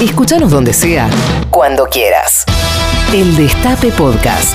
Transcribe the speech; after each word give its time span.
Escúchanos 0.00 0.52
donde 0.52 0.72
sea, 0.72 1.10
cuando 1.50 1.86
quieras. 1.86 2.44
El 3.12 3.34
Destape 3.34 3.90
Podcast. 3.90 4.54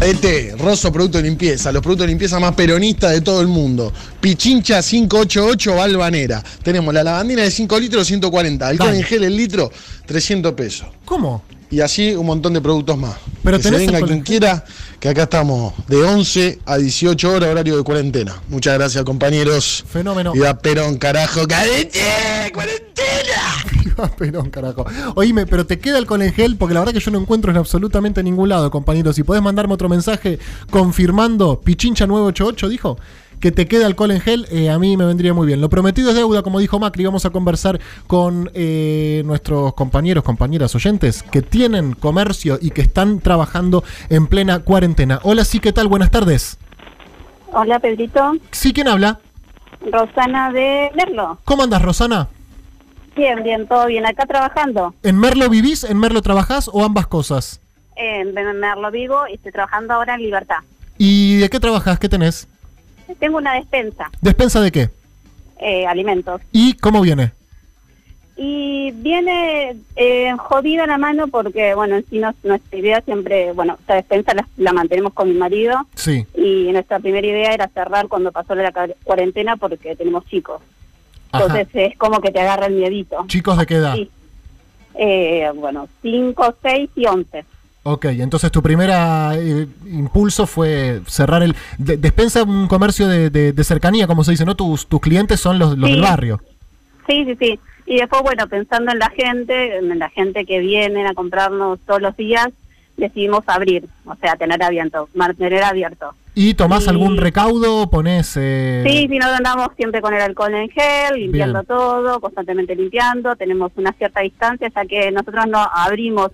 ET, 0.00 0.58
Rosso 0.58 0.90
Producto 0.90 1.18
de 1.18 1.24
Limpieza, 1.24 1.70
los 1.70 1.80
productos 1.80 2.06
de 2.06 2.08
limpieza 2.08 2.40
más 2.40 2.56
peronistas 2.56 3.12
de 3.12 3.20
todo 3.20 3.40
el 3.40 3.46
mundo. 3.46 3.92
Pichincha 4.20 4.82
588 4.82 5.76
Balvanera. 5.76 6.42
Tenemos 6.64 6.92
la 6.92 7.04
lavandina 7.04 7.42
de 7.42 7.50
5 7.52 7.78
litros, 7.78 8.04
140. 8.08 8.66
Alcohol 8.66 8.94
en 8.94 9.04
gel 9.04 9.22
el 9.22 9.36
litro, 9.36 9.70
300 10.06 10.54
pesos. 10.54 10.88
¿Cómo? 11.04 11.44
Y 11.70 11.80
así 11.80 12.14
un 12.14 12.26
montón 12.26 12.52
de 12.52 12.60
productos 12.60 12.96
más. 12.96 13.16
Pero 13.42 13.58
que 13.58 13.64
se 13.64 13.70
venga 13.70 14.00
quien 14.00 14.18
en 14.18 14.20
quiera, 14.22 14.64
que 15.00 15.08
acá 15.08 15.24
estamos 15.24 15.74
de 15.88 16.02
11 16.02 16.60
a 16.64 16.76
18 16.76 17.32
horas, 17.32 17.50
horario 17.50 17.76
de 17.76 17.82
cuarentena. 17.82 18.40
Muchas 18.48 18.74
gracias, 18.74 19.04
compañeros. 19.04 19.84
Fenómeno. 19.88 20.32
Viva 20.32 20.56
Perón, 20.58 20.96
carajo, 20.96 21.46
cadete, 21.46 22.00
cuarentena. 22.52 22.96
Viva 23.84 24.08
Perón, 24.16 24.50
carajo. 24.50 24.86
Oíme, 25.16 25.46
pero 25.46 25.66
te 25.66 25.78
queda 25.78 25.98
alcohol 25.98 26.22
en 26.22 26.32
gel 26.32 26.56
porque 26.56 26.74
la 26.74 26.80
verdad 26.80 26.94
que 26.94 27.00
yo 27.00 27.10
no 27.10 27.20
encuentro 27.20 27.50
en 27.50 27.56
absolutamente 27.56 28.22
ningún 28.22 28.48
lado, 28.48 28.70
compañeros. 28.70 29.16
Si 29.16 29.24
podés 29.24 29.42
mandarme 29.42 29.74
otro 29.74 29.88
mensaje 29.88 30.38
confirmando 30.70 31.60
Pichincha 31.60 32.06
988, 32.06 32.68
dijo, 32.68 32.98
que 33.40 33.52
te 33.52 33.66
queda 33.66 33.86
alcohol 33.86 34.10
en 34.10 34.20
gel, 34.20 34.46
eh, 34.50 34.70
a 34.70 34.78
mí 34.78 34.96
me 34.96 35.04
vendría 35.04 35.34
muy 35.34 35.46
bien. 35.46 35.60
Lo 35.60 35.68
prometido 35.68 36.10
es 36.10 36.16
deuda, 36.16 36.42
como 36.42 36.58
dijo 36.58 36.78
Macri. 36.78 37.04
Vamos 37.04 37.26
a 37.26 37.30
conversar 37.30 37.80
con 38.06 38.50
eh, 38.54 39.22
nuestros 39.24 39.74
compañeros, 39.74 40.24
compañeras 40.24 40.74
oyentes 40.74 41.22
que 41.22 41.42
tienen 41.42 41.94
comercio 41.94 42.58
y 42.60 42.70
que 42.70 42.82
están 42.82 43.20
trabajando 43.20 43.84
en 44.08 44.26
plena 44.26 44.60
cuarentena. 44.60 45.20
Hola, 45.22 45.44
sí, 45.44 45.60
¿qué 45.60 45.72
tal? 45.72 45.88
Buenas 45.88 46.10
tardes. 46.10 46.58
Hola 47.52 47.78
Pedrito, 47.78 48.34
Sí, 48.50 48.72
¿quién 48.72 48.88
habla? 48.88 49.20
Rosana 49.90 50.52
de 50.52 50.90
Merlo. 50.94 51.38
¿Cómo 51.44 51.62
andas, 51.62 51.80
Rosana? 51.80 52.28
Bien, 53.14 53.42
bien, 53.42 53.66
todo 53.66 53.86
bien. 53.86 54.04
Acá 54.04 54.26
trabajando. 54.26 54.94
¿En 55.02 55.18
Merlo 55.18 55.48
vivís, 55.48 55.84
en 55.84 55.98
Merlo 55.98 56.20
trabajás 56.22 56.68
o 56.72 56.84
ambas 56.84 57.06
cosas? 57.06 57.60
En 57.96 58.34
Merlo 58.34 58.90
vivo 58.90 59.26
y 59.30 59.34
estoy 59.34 59.52
trabajando 59.52 59.94
ahora 59.94 60.14
en 60.14 60.22
Libertad. 60.22 60.58
¿Y 60.98 61.36
de 61.38 61.48
qué 61.48 61.60
trabajás? 61.60 61.98
¿Qué 61.98 62.08
tenés? 62.08 62.48
Tengo 63.18 63.38
una 63.38 63.54
despensa, 63.54 64.10
¿Despensa 64.20 64.60
de 64.60 64.72
qué? 64.72 64.90
eh, 65.58 65.86
alimentos. 65.86 66.40
¿Y 66.52 66.74
cómo 66.74 67.00
viene? 67.00 67.32
Y 68.38 68.90
viene 68.96 69.76
eh, 69.96 70.32
jodida 70.36 70.86
la 70.86 70.98
mano 70.98 71.28
porque, 71.28 71.74
bueno, 71.74 71.96
en 71.96 72.04
sí 72.10 72.18
nos- 72.18 72.34
nuestra 72.44 72.78
idea 72.78 73.00
siempre, 73.00 73.52
bueno, 73.52 73.76
esta 73.80 73.94
despensa 73.94 74.34
la, 74.34 74.46
la 74.58 74.72
mantenemos 74.74 75.14
con 75.14 75.28
mi 75.28 75.34
marido 75.34 75.86
Sí. 75.94 76.26
y 76.34 76.70
nuestra 76.72 76.98
primera 77.00 77.26
idea 77.26 77.54
era 77.54 77.68
cerrar 77.68 78.08
cuando 78.08 78.32
pasó 78.32 78.54
la 78.54 78.72
cuarentena 79.04 79.56
porque 79.56 79.96
tenemos 79.96 80.26
chicos. 80.26 80.60
Ajá. 81.32 81.44
Entonces 81.44 81.68
es 81.92 81.96
como 81.96 82.20
que 82.20 82.30
te 82.30 82.40
agarra 82.40 82.66
el 82.66 82.74
miedito. 82.74 83.24
¿Chicos 83.26 83.56
de 83.56 83.64
qué 83.66 83.74
edad? 83.76 83.94
Sí. 83.94 84.10
Eh, 84.98 85.50
bueno, 85.54 85.88
5, 86.02 86.54
6 86.62 86.90
y 86.94 87.06
11. 87.06 87.44
Ok, 87.88 88.06
entonces 88.06 88.50
tu 88.50 88.62
primera 88.62 89.36
eh, 89.36 89.68
impulso 89.86 90.48
fue 90.48 91.02
cerrar 91.06 91.44
el... 91.44 91.54
de- 91.78 91.96
despensa 91.96 92.42
un 92.42 92.66
comercio 92.66 93.06
de, 93.06 93.30
de- 93.30 93.52
de 93.52 93.64
cercanía, 93.64 94.08
como 94.08 94.24
se 94.24 94.32
dice, 94.32 94.44
¿no? 94.44 94.56
Tus, 94.56 94.88
tus 94.88 95.00
clientes 95.00 95.38
son 95.38 95.60
los, 95.60 95.78
los 95.78 95.88
Sí. 95.88 95.94
del 95.94 96.02
barrio. 96.02 96.40
Sí, 97.08 97.24
sí, 97.24 97.36
sí. 97.38 97.60
Y 97.86 97.98
después, 98.00 98.22
bueno, 98.22 98.48
pensando 98.48 98.90
en 98.90 98.98
la 98.98 99.08
gente, 99.10 99.76
en 99.78 99.96
la 100.00 100.08
gente 100.10 100.44
que 100.44 100.58
viene 100.58 101.06
a 101.06 101.14
comprarnos 101.14 101.78
todos 101.86 102.02
los 102.02 102.16
días, 102.16 102.48
decidimos 102.96 103.44
abrir, 103.46 103.84
o 104.04 104.16
sea, 104.16 104.34
tener 104.34 104.60
abierto, 104.64 105.08
mantener 105.14 105.62
abierto. 105.62 106.10
¿Y 106.34 106.54
tomás 106.54 106.82
Sí. 106.84 106.90
algún 106.90 107.16
recaudo? 107.18 107.88
¿Ponés...? 107.88 108.34
eh, 108.36 108.82
Sí, 108.84 109.06
si 109.08 109.18
no 109.18 109.26
andamos 109.26 109.68
siempre 109.76 110.00
con 110.00 110.12
el 110.12 110.22
alcohol 110.22 110.54
en 110.54 110.68
gel, 110.70 111.14
limpiando 111.20 111.60
Bien. 111.60 111.66
todo, 111.68 112.18
constantemente 112.20 112.74
limpiando, 112.74 113.36
tenemos 113.36 113.70
una 113.76 113.92
cierta 113.92 114.22
distancia, 114.22 114.68
ya 114.74 114.84
que 114.86 115.12
nosotros 115.12 115.46
no 115.46 115.58
abrimos, 115.72 116.32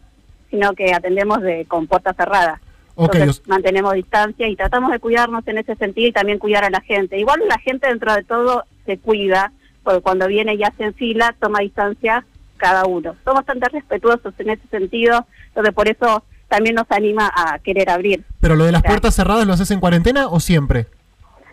sino 0.53 0.75
que 0.75 0.93
atendemos 0.95 1.41
de 1.43 1.65
con 1.65 1.89
puertas 1.89 2.15
cerradas. 2.15 2.61
Ok, 2.95 3.15
Entonces 3.15 3.41
os- 3.41 3.49
mantenemos 3.49 3.95
distancia 3.95 4.47
y 4.47 4.55
tratamos 4.55 4.93
de 4.93 5.01
cuidarnos 5.01 5.49
en 5.49 5.59
ese 5.59 5.75
sentido 5.77 6.07
y 6.09 6.13
también 6.13 6.39
cuidar 6.39 6.63
a 6.63 6.71
la 6.71 6.81
gente. 6.83 7.19
Igual 7.19 7.41
la 7.49 7.59
gente 7.59 7.89
dentro 7.89 8.15
de 8.15 8.23
todo 8.23 8.65
se 8.87 8.99
cuida, 8.99 9.51
porque 9.83 10.03
cuando 10.03 10.29
viene 10.29 10.55
y 10.55 10.63
hace 10.63 10.85
en 10.85 10.95
fila, 10.95 11.35
toma 11.41 11.61
distancia 11.61 12.25
cada 12.59 12.85
uno. 12.85 13.17
Somos 13.25 13.41
bastante 13.41 13.69
respetuosos 13.71 14.35
en 14.39 14.51
ese 14.51 14.67
sentido, 14.69 15.27
entonces 15.49 15.75
por 15.75 15.89
eso 15.89 16.23
también 16.49 16.75
nos 16.75 16.85
anima 16.91 17.33
a 17.35 17.59
querer 17.61 17.89
abrir. 17.89 18.25
¿Pero 18.41 18.55
lo 18.57 18.65
de 18.67 18.73
las 18.73 18.81
o 18.81 18.83
sea, 18.83 18.91
puertas 18.91 19.15
cerradas 19.17 19.47
lo 19.47 19.55
haces 19.55 19.71
en 19.71 19.81
cuarentena 19.81 20.29
o 20.29 20.39
siempre? 20.39 20.87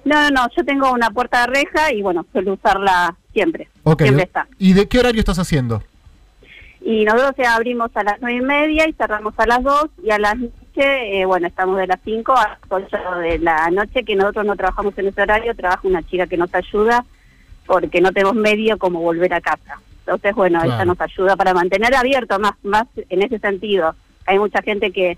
No, 0.03 0.21
no, 0.23 0.29
no, 0.29 0.47
yo 0.55 0.63
tengo 0.65 0.91
una 0.91 1.09
puerta 1.09 1.41
de 1.41 1.47
reja 1.47 1.93
y 1.93 2.01
bueno, 2.01 2.25
suelo 2.33 2.53
usarla 2.53 3.15
siempre, 3.33 3.69
Ok. 3.83 4.01
siempre 4.03 4.23
está. 4.25 4.45
¿Y 4.57 4.73
de 4.73 4.87
qué 4.89 4.99
horario 4.99 5.19
estás 5.19 5.39
haciendo? 5.39 5.83
Y 6.89 7.05
nosotros 7.05 7.35
ya 7.37 7.53
abrimos 7.53 7.91
a 7.93 8.01
las 8.01 8.19
nueve 8.19 8.37
y 8.37 8.41
media 8.41 8.89
y 8.89 8.93
cerramos 8.93 9.35
a 9.37 9.45
las 9.45 9.61
dos 9.61 9.89
y 10.03 10.09
a 10.09 10.17
las 10.17 10.35
noche, 10.39 11.21
eh, 11.21 11.23
bueno, 11.23 11.45
estamos 11.45 11.77
de 11.77 11.85
las 11.85 11.99
cinco 12.03 12.35
a 12.35 12.47
las 12.47 12.59
ocho 12.67 12.97
de 13.21 13.37
la 13.37 13.69
noche, 13.69 14.03
que 14.03 14.15
nosotros 14.15 14.43
no 14.43 14.55
trabajamos 14.55 14.97
en 14.97 15.05
ese 15.09 15.21
horario, 15.21 15.55
trabaja 15.55 15.87
una 15.87 16.01
chica 16.01 16.25
que 16.25 16.35
nos 16.35 16.51
ayuda 16.55 17.05
porque 17.67 18.01
no 18.01 18.11
tenemos 18.11 18.33
medio 18.33 18.79
como 18.79 19.01
volver 19.01 19.31
a 19.35 19.39
casa. 19.39 19.79
Entonces, 19.99 20.33
bueno, 20.33 20.61
Claro. 20.61 20.73
ella 20.73 20.85
nos 20.85 20.99
ayuda 20.99 21.35
para 21.35 21.53
mantener 21.53 21.93
abierto 21.93 22.39
más, 22.39 22.53
más 22.63 22.87
en 23.07 23.21
ese 23.21 23.37
sentido. 23.37 23.93
Hay 24.25 24.39
mucha 24.39 24.63
gente 24.63 24.91
que 24.91 25.15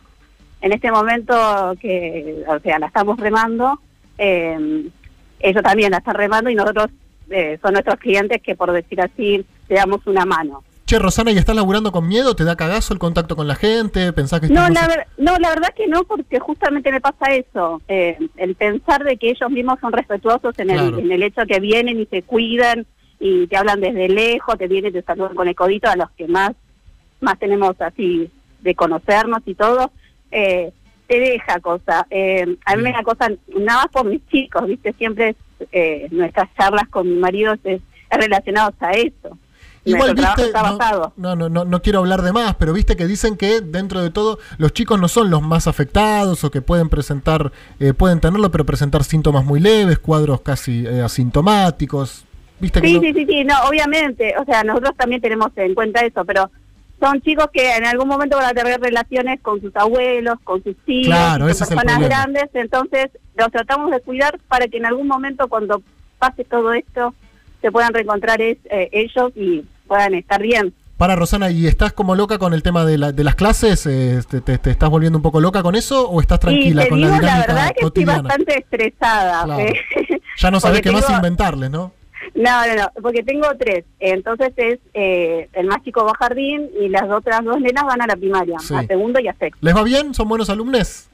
en 0.59 0.73
este 0.73 0.91
momento 0.91 1.73
que, 1.79 2.43
o 2.49 2.59
sea, 2.59 2.79
la 2.79 2.87
estamos 2.87 3.17
remando, 3.17 3.79
eh, 4.17 4.89
ellos 5.39 5.63
también 5.63 5.91
la 5.91 5.99
están 5.99 6.15
remando 6.15 6.49
y 6.49 6.55
nosotros 6.55 6.87
eh, 7.29 7.57
son 7.61 7.71
nuestros 7.71 7.95
clientes 7.97 8.41
que, 8.41 8.55
por 8.55 8.73
decir 8.73 8.99
así, 8.99 9.45
le 9.69 9.75
damos 9.77 10.05
una 10.05 10.25
mano. 10.25 10.65
Che, 10.91 10.99
Rosana, 10.99 11.31
¿y 11.31 11.37
estás 11.37 11.55
laburando 11.55 11.93
con 11.93 12.05
miedo? 12.05 12.35
¿Te 12.35 12.43
da 12.43 12.57
cagazo 12.57 12.91
el 12.91 12.99
contacto 12.99 13.37
con 13.37 13.47
la 13.47 13.55
gente? 13.55 14.11
¿Pensás 14.11 14.41
que 14.41 14.49
No, 14.49 14.67
la, 14.67 14.87
ver- 14.89 15.07
no, 15.17 15.37
la 15.37 15.47
verdad 15.51 15.69
que 15.73 15.87
no, 15.87 16.03
porque 16.03 16.37
justamente 16.41 16.91
me 16.91 16.99
pasa 16.99 17.33
eso, 17.33 17.81
eh, 17.87 18.17
el 18.35 18.55
pensar 18.55 19.01
de 19.05 19.15
que 19.15 19.29
ellos 19.29 19.49
mismos 19.49 19.79
son 19.79 19.93
respetuosos 19.93 20.53
en 20.59 20.69
el, 20.69 20.77
Claro. 20.77 20.99
en 20.99 21.09
el 21.09 21.23
hecho 21.23 21.43
que 21.47 21.61
vienen 21.61 21.97
y 22.01 22.07
se 22.07 22.23
cuidan 22.23 22.85
y 23.21 23.47
te 23.47 23.55
hablan 23.55 23.79
desde 23.79 24.09
lejos, 24.09 24.57
te 24.57 24.67
vienen 24.67 24.89
y 24.89 24.95
te 24.95 25.01
saludan 25.03 25.33
con 25.33 25.47
el 25.47 25.55
codito 25.55 25.89
a 25.89 25.95
los 25.95 26.09
que 26.11 26.27
más, 26.27 26.51
más 27.21 27.39
tenemos 27.39 27.79
así 27.79 28.29
de 28.59 28.75
conocernos 28.75 29.39
y 29.45 29.55
todo, 29.55 29.93
eh, 30.29 30.73
te 31.07 31.19
deja 31.21 31.61
cosa. 31.61 32.05
Eh, 32.09 32.57
a 32.65 32.75
mí 32.75 32.83
me 32.83 32.91
da 32.91 33.01
cosa, 33.03 33.29
nada 33.57 33.83
más 33.83 33.87
por 33.93 34.03
mis 34.07 34.27
chicos, 34.27 34.67
viste, 34.67 34.91
siempre 34.91 35.37
eh, 35.71 36.09
nuestras 36.11 36.53
charlas 36.57 36.89
con 36.89 37.07
mi 37.09 37.15
marido 37.15 37.53
es, 37.53 37.61
es 37.63 37.81
relacionadas 38.09 38.73
a 38.81 38.91
eso. 38.91 39.37
Igual 39.83 40.13
viste, 40.13 40.51
no, 41.17 41.35
no, 41.35 41.49
no, 41.49 41.65
no, 41.65 41.81
quiero 41.81 41.99
hablar 41.99 42.21
de 42.21 42.31
más, 42.31 42.55
pero 42.55 42.71
viste 42.71 42.95
que 42.95 43.07
dicen 43.07 43.35
que 43.35 43.61
dentro 43.61 44.01
de 44.01 44.11
todo 44.11 44.37
los 44.59 44.73
chicos 44.73 44.99
no 44.99 45.07
son 45.07 45.31
los 45.31 45.41
más 45.41 45.65
afectados 45.67 46.43
o 46.43 46.51
que 46.51 46.61
pueden 46.61 46.87
presentar, 46.87 47.51
eh, 47.79 47.93
pueden 47.93 48.19
tenerlo, 48.19 48.51
pero 48.51 48.63
presentar 48.63 49.03
síntomas 49.03 49.43
muy 49.43 49.59
leves, 49.59 49.97
cuadros 49.97 50.41
casi 50.41 50.85
eh, 50.85 51.01
asintomáticos. 51.01 52.25
Viste 52.59 52.79
que 52.79 52.87
Sí, 52.87 52.93
no- 52.95 53.01
sí, 53.01 53.13
sí, 53.13 53.25
sí, 53.25 53.43
no, 53.43 53.55
obviamente, 53.67 54.35
o 54.39 54.45
sea, 54.45 54.63
nosotros 54.63 54.95
también 54.95 55.19
tenemos 55.21 55.47
en 55.55 55.73
cuenta 55.73 56.01
eso, 56.05 56.23
pero 56.25 56.51
son 56.99 57.19
chicos 57.21 57.47
que 57.51 57.75
en 57.75 57.85
algún 57.87 58.07
momento 58.07 58.37
van 58.37 58.45
a 58.45 58.53
tener 58.53 58.79
relaciones 58.79 59.41
con 59.41 59.59
sus 59.61 59.75
abuelos, 59.75 60.35
con 60.43 60.63
sus 60.63 60.75
tíos, 60.85 61.07
Claro, 61.07 61.45
con 61.47 61.57
personas 61.57 61.99
grandes, 62.01 62.49
entonces 62.53 63.09
los 63.35 63.51
tratamos 63.51 63.89
de 63.89 63.99
cuidar 64.01 64.39
para 64.47 64.67
que 64.67 64.77
en 64.77 64.85
algún 64.85 65.07
momento 65.07 65.47
cuando 65.47 65.81
pase 66.19 66.43
todo 66.43 66.71
esto 66.73 67.15
se 67.61 67.71
puedan 67.71 67.93
reencontrar 67.93 68.41
es- 68.41 68.57
eh, 68.69 68.89
ellos 68.91 69.31
y 69.35 69.63
puedan 69.87 70.13
estar 70.15 70.41
bien. 70.41 70.73
Para 70.97 71.15
Rosana, 71.15 71.49
¿y 71.49 71.65
estás 71.65 71.93
como 71.93 72.15
loca 72.15 72.37
con 72.37 72.53
el 72.53 72.61
tema 72.61 72.85
de, 72.85 72.97
la- 72.99 73.11
de 73.11 73.23
las 73.23 73.33
clases? 73.35 73.87
Eh, 73.87 74.19
te, 74.29 74.39
te- 74.41 74.57
te 74.59 74.69
estás 74.69 74.89
volviendo 74.89 75.17
un 75.17 75.23
poco 75.23 75.41
loca 75.41 75.63
con 75.63 75.73
eso 75.75 76.07
o 76.09 76.21
estás 76.21 76.39
tranquila 76.39 76.83
te 76.83 76.89
con 76.89 76.99
digo 76.99 77.09
la 77.09 77.15
la, 77.15 77.21
dinámica 77.21 77.47
verdad 77.53 77.71
que 77.77 77.85
estoy 77.87 78.05
bastante 78.05 78.59
estresada. 78.59 79.43
Claro. 79.45 79.61
eh. 79.63 79.73
Ya 80.37 80.51
no 80.51 80.59
Porque 80.59 80.81
qué 80.81 80.91
más 80.91 81.09
inventarles, 81.09 81.71
¿no? 81.71 81.91
No, 82.35 82.67
no, 82.67 82.75
no, 82.75 82.91
porque 83.01 83.23
tengo 83.23 83.47
tres. 83.59 83.83
Entonces 83.99 84.53
es 84.57 84.79
eh, 84.93 85.49
el 85.53 85.65
más 85.65 85.81
chico 85.83 86.05
va 86.05 86.11
a 86.11 86.15
jardín 86.15 86.69
y 86.79 86.87
las 86.87 87.09
otras 87.09 87.43
dos 87.43 87.59
nenas 87.59 87.83
van 87.83 88.01
a 88.01 88.05
la 88.07 88.15
primaria, 88.15 88.59
Sí. 88.59 88.75
a 88.75 88.83
segundo 88.85 89.19
y 89.19 89.27
a 89.27 89.33
sexto. 89.33 89.57
¿Les 89.61 89.75
va 89.75 89.83
bien? 89.83 90.13
¿Son 90.13 90.29
buenos 90.29 90.49
alumnos? 90.51 91.09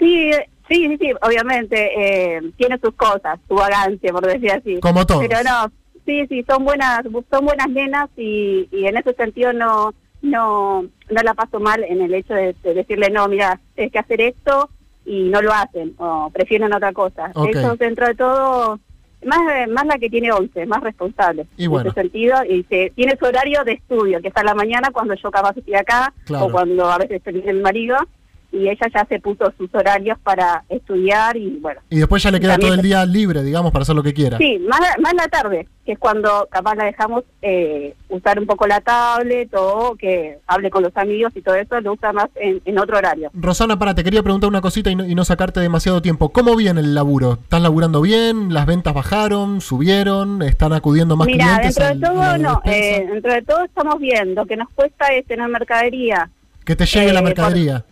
Sí, 0.00 0.30
sí, 0.68 0.86
sí, 0.88 0.96
sí, 1.00 1.12
obviamente 1.22 1.90
eh, 2.36 2.40
tiene 2.56 2.76
sus 2.82 2.92
cosas, 2.94 3.38
su 3.48 3.54
vagancia, 3.54 4.12
por 4.12 4.26
decir 4.26 4.50
así. 4.50 4.78
Como 4.80 5.06
todos. 5.06 5.24
Pero 5.26 5.38
no, 5.44 5.70
sí, 6.08 6.26
sí, 6.28 6.44
son 6.48 6.64
buenas, 6.64 7.02
son 7.30 7.44
buenas 7.44 7.68
nenas 7.68 8.08
y, 8.16 8.66
y 8.72 8.86
en 8.86 8.96
ese 8.96 9.12
sentido 9.12 9.52
no, 9.52 9.92
no, 10.22 10.82
no 10.82 11.22
la 11.22 11.34
paso 11.34 11.60
mal 11.60 11.84
en 11.84 12.00
el 12.00 12.14
hecho 12.14 12.32
de, 12.32 12.54
de 12.62 12.74
decirle 12.74 13.10
no, 13.10 13.28
mira, 13.28 13.60
tienes 13.74 13.92
que 13.92 13.98
hacer 13.98 14.20
esto 14.22 14.70
y 15.04 15.28
no 15.28 15.42
lo 15.42 15.52
hacen 15.52 15.94
o 15.98 16.30
prefieren 16.30 16.72
otra 16.72 16.92
cosa. 16.92 17.30
Ok. 17.34 17.50
Eso 17.54 17.76
dentro 17.76 18.06
de 18.06 18.14
todo 18.14 18.80
más 19.24 19.40
más 19.68 19.84
la 19.86 19.98
que 19.98 20.08
tiene 20.08 20.30
11, 20.32 20.64
más 20.66 20.80
responsable 20.80 21.46
Y 21.56 21.64
en 21.64 21.70
bueno. 21.72 21.90
ese 21.90 22.00
sentido 22.02 22.36
y 22.48 22.62
se, 22.64 22.90
tiene 22.94 23.16
su 23.18 23.24
horario 23.26 23.64
de 23.64 23.72
estudio, 23.72 24.20
que 24.22 24.28
está 24.28 24.40
a 24.42 24.44
la 24.44 24.54
mañana 24.54 24.90
cuando 24.92 25.14
yo 25.14 25.30
capaz 25.30 25.56
estoy 25.56 25.74
acá 25.74 26.12
Claro. 26.24 26.46
o 26.46 26.50
cuando 26.52 26.86
a 26.90 26.98
veces 26.98 27.16
estoy 27.24 27.42
el 27.46 27.60
marido 27.60 27.96
y 28.50 28.68
ella 28.68 28.86
ya 28.92 29.04
se 29.06 29.20
puso 29.20 29.52
sus 29.58 29.72
horarios 29.74 30.18
para 30.22 30.64
estudiar 30.68 31.36
y 31.36 31.58
bueno. 31.60 31.80
Y 31.90 31.98
después 31.98 32.22
ya 32.22 32.30
le 32.30 32.40
queda 32.40 32.58
todo 32.58 32.74
el 32.74 32.82
día 32.82 33.04
libre, 33.04 33.42
digamos, 33.42 33.72
para 33.72 33.82
hacer 33.82 33.94
lo 33.94 34.02
que 34.02 34.14
quiera. 34.14 34.38
Sí, 34.38 34.58
más, 34.66 34.80
más 35.00 35.12
la 35.14 35.28
tarde, 35.28 35.68
que 35.84 35.92
es 35.92 35.98
cuando 35.98 36.48
capaz 36.50 36.74
la 36.76 36.84
dejamos 36.84 37.24
eh, 37.42 37.94
usar 38.08 38.38
un 38.40 38.46
poco 38.46 38.66
la 38.66 38.80
tablet 38.80 39.50
o 39.54 39.94
que 39.96 40.38
hable 40.46 40.70
con 40.70 40.82
los 40.82 40.96
amigos 40.96 41.32
y 41.36 41.42
todo 41.42 41.56
eso, 41.56 41.78
lo 41.80 41.92
usa 41.92 42.12
más 42.12 42.28
en, 42.36 42.60
en 42.64 42.78
otro 42.78 42.96
horario. 42.96 43.30
Rosana, 43.34 43.78
para, 43.78 43.94
te 43.94 44.02
quería 44.02 44.22
preguntar 44.22 44.48
una 44.48 44.62
cosita 44.62 44.90
y 44.90 44.96
no, 44.96 45.04
y 45.04 45.14
no 45.14 45.24
sacarte 45.24 45.60
demasiado 45.60 46.00
tiempo. 46.00 46.30
¿Cómo 46.30 46.56
viene 46.56 46.80
el 46.80 46.94
laburo? 46.94 47.34
¿Estás 47.42 47.60
laburando 47.60 48.00
bien? 48.00 48.54
¿Las 48.54 48.64
ventas 48.66 48.94
bajaron? 48.94 49.60
¿Subieron? 49.60 50.40
¿Están 50.42 50.72
acudiendo 50.72 51.16
más 51.16 51.26
Mira, 51.26 51.58
clientes? 51.58 51.76
dentro 51.76 52.08
de 52.08 52.14
todo, 52.14 52.38
no, 52.38 52.62
eh, 52.64 53.06
dentro 53.12 53.32
de 53.32 53.42
todo 53.42 53.64
estamos 53.64 53.98
bien. 53.98 54.34
Lo 54.34 54.46
que 54.46 54.56
nos 54.56 54.70
cuesta 54.70 55.08
es 55.08 55.26
tener 55.26 55.48
mercadería. 55.48 56.30
que 56.64 56.76
te 56.76 56.86
llegue 56.86 57.12
la 57.12 57.20
eh, 57.20 57.24
mercadería. 57.24 57.84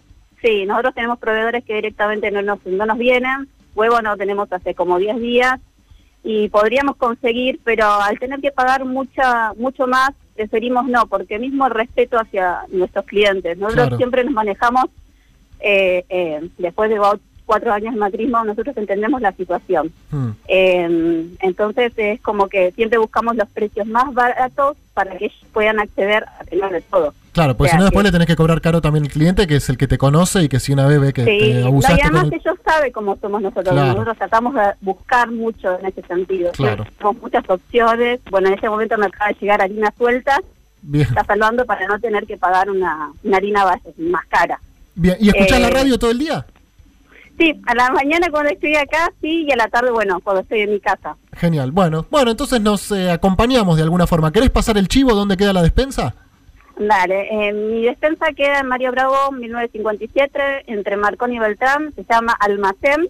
Sí, 0.47 0.65
nosotros 0.65 0.95
tenemos 0.95 1.19
proveedores 1.19 1.65
que 1.65 1.75
directamente 1.75 2.31
no 2.31 2.41
nos, 2.41 2.65
no 2.67 2.87
nos 2.87 2.99
vienen. 2.99 3.49
Huevo 3.75 4.01
no 4.01 4.17
tenemos 4.17 4.53
hace 4.53 4.77
como 4.77 4.97
10 4.97 5.17
días 5.19 5.59
y 6.23 6.49
podríamos 6.51 6.95
conseguir, 6.97 7.59
pero 7.65 7.85
al 7.87 8.17
tener 8.21 8.41
que 8.41 8.53
pagar 8.53 8.85
mucha 8.85 9.53
mucho 9.55 9.89
más, 9.89 10.11
preferimos 10.37 10.87
no, 10.87 11.09
porque 11.09 11.41
mismo 11.41 11.67
el 11.67 11.73
respeto 11.73 12.17
hacia 12.17 12.61
nuestros 12.69 13.05
clientes. 13.07 13.59
Nosotros 13.59 13.87
Claro. 13.89 13.97
siempre 13.97 14.23
nos 14.23 14.35
manejamos, 14.35 14.85
eh, 15.59 16.05
eh, 16.09 16.49
después 16.59 16.91
de 16.91 17.01
cuatro 17.45 17.73
años 17.73 17.95
de 17.95 18.01
macrismo, 18.01 18.45
nosotros 18.45 18.77
entendemos 18.77 19.21
la 19.21 19.33
situación. 19.33 19.93
Eh, 20.47 21.27
entonces 21.41 21.93
es 21.97 22.21
como 22.21 22.49
que 22.49 22.71
siempre 22.71 22.99
buscamos 22.99 23.35
los 23.35 23.49
precios 23.49 23.87
más 23.89 24.15
baratos 24.15 24.77
para 24.97 25.15
que 25.19 25.27
ellos 25.27 25.37
puedan 25.53 25.79
acceder 25.79 26.25
a 26.41 26.45
tener 26.45 26.71
de 26.71 26.81
todo. 26.81 27.13
Claro, 27.33 27.55
porque 27.55 27.69
O 27.69 27.71
sea, 27.71 27.73
si 27.73 27.79
no 27.81 27.85
después 27.85 28.03
que- 28.03 28.09
le 28.09 28.13
tenés 28.13 28.27
que 28.29 28.35
cobrar 28.37 28.63
caro 28.63 28.81
también 28.81 29.05
al 29.05 29.11
cliente, 29.11 29.47
que 29.47 29.57
es 29.57 29.69
el 29.69 29.77
que 29.77 29.87
te 29.87 29.99
conoce 29.99 30.43
y 30.45 30.49
que 30.49 30.59
si 30.59 30.73
una 30.73 30.87
vez 30.87 30.99
ve 30.99 31.13
que 31.13 31.23
Sí, 31.27 31.39
te 31.39 31.55
no, 31.55 31.61
y 31.61 31.63
abusaste 31.65 32.01
además 32.03 32.23
con 32.25 32.33
el- 32.33 32.41
ellos 32.41 32.57
saben 32.65 32.93
cómo 32.93 33.17
somos 33.21 33.43
nosotros. 33.43 33.75
Claro. 33.75 33.93
Nosotros 33.93 34.17
tratamos 34.17 34.55
de 34.55 34.63
buscar 34.81 35.31
mucho 35.31 35.79
en 35.79 35.85
ese 35.87 36.01
sentido. 36.03 36.51
Claro. 36.53 36.85
Tenemos 36.97 37.21
muchas 37.21 37.45
opciones. 37.51 38.21
Bueno, 38.31 38.49
en 38.49 38.55
este 38.55 38.71
momento 38.71 38.97
me 38.97 39.05
acaba 39.07 39.29
de 39.29 39.37
llegar 39.39 39.61
harina 39.61 39.93
suelta. 39.99 40.41
Bien, 40.81 41.07
Está 41.07 41.25
salvando 41.25 41.67
para 41.67 41.87
no 41.87 41.99
tener 42.01 42.27
que 42.27 42.39
pagar 42.39 42.71
una, 42.71 43.11
una 43.23 43.37
harina 43.37 43.65
base 43.65 43.93
más 43.99 44.25
cara. 44.29 44.59
bien. 44.95 45.17
¿Y 45.21 45.29
escuchás 45.29 45.59
Eh, 45.59 45.63
la 45.63 45.69
radio 45.71 45.99
todo 45.99 46.11
el 46.13 46.19
día? 46.19 46.47
Sí, 47.39 47.55
a 47.67 47.75
la 47.75 47.91
mañana 47.91 48.29
cuando 48.31 48.51
estoy 48.51 48.75
acá, 48.77 49.13
sí, 49.21 49.45
y 49.47 49.53
a 49.53 49.57
la 49.57 49.69
tarde, 49.69 49.91
bueno, 49.91 50.21
cuando 50.21 50.41
estoy 50.43 50.61
en 50.61 50.73
mi 50.73 50.81
casa. 50.81 51.17
Genial. 51.35 51.71
Bueno, 51.71 52.07
bueno, 52.11 52.31
entonces 52.31 52.61
nos 52.63 52.91
eh, 52.93 53.11
acompañamos 53.11 53.77
de 53.77 53.83
alguna 53.83 54.07
forma. 54.07 54.33
¿Querés 54.33 54.51
pasar 54.51 54.79
el 54.79 54.89
chivo 54.89 55.15
dónde 55.15 55.37
queda 55.37 55.53
la 55.53 55.63
despensa? 55.63 56.15
Dale, 56.79 57.29
eh, 57.31 57.53
mi 57.53 57.83
despensa 57.83 58.33
queda 58.35 58.61
en 58.61 58.67
Mario 58.69 58.91
Bravo, 58.93 59.33
1957, 59.33 60.65
entre 60.67 60.97
Marcón 60.97 61.33
y 61.33 61.39
Beltrán. 61.39 61.93
Se 61.95 62.05
llama 62.05 62.35
Almacén. 62.39 63.09